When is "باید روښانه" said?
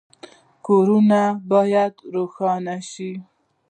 1.51-2.75